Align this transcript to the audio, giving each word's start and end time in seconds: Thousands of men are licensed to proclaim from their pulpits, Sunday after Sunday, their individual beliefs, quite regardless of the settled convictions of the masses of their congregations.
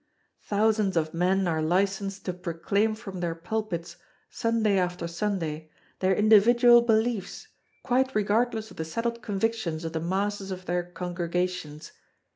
Thousands 0.41 0.97
of 0.97 1.13
men 1.13 1.47
are 1.47 1.61
licensed 1.61 2.25
to 2.25 2.33
proclaim 2.33 2.95
from 2.95 3.19
their 3.19 3.35
pulpits, 3.35 3.97
Sunday 4.31 4.79
after 4.79 5.07
Sunday, 5.07 5.69
their 5.99 6.15
individual 6.15 6.81
beliefs, 6.81 7.49
quite 7.83 8.15
regardless 8.15 8.71
of 8.71 8.77
the 8.77 8.83
settled 8.83 9.21
convictions 9.21 9.85
of 9.85 9.93
the 9.93 9.99
masses 9.99 10.49
of 10.49 10.65
their 10.65 10.81
congregations. 10.81 11.91